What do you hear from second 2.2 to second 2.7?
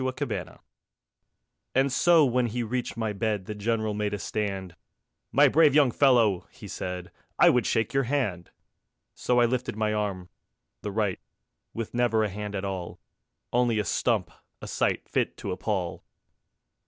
when he